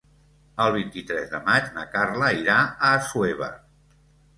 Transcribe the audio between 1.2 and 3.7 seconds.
de maig na Carla irà a Assuévar.